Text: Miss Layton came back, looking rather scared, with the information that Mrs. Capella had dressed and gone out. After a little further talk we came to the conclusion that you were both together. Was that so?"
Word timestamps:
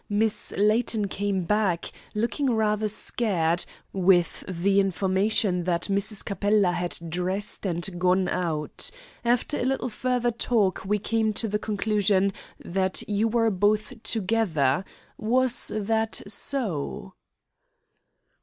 Miss 0.09 0.51
Layton 0.57 1.07
came 1.09 1.43
back, 1.43 1.91
looking 2.15 2.49
rather 2.55 2.87
scared, 2.87 3.63
with 3.93 4.43
the 4.47 4.79
information 4.79 5.65
that 5.65 5.83
Mrs. 5.91 6.25
Capella 6.25 6.71
had 6.71 6.97
dressed 7.07 7.67
and 7.67 7.87
gone 7.99 8.27
out. 8.27 8.89
After 9.23 9.59
a 9.59 9.63
little 9.63 9.89
further 9.89 10.31
talk 10.31 10.81
we 10.85 10.97
came 10.97 11.33
to 11.33 11.47
the 11.47 11.59
conclusion 11.59 12.33
that 12.65 13.07
you 13.07 13.27
were 13.27 13.51
both 13.51 13.93
together. 14.01 14.85
Was 15.19 15.71
that 15.71 16.23
so?" 16.27 17.13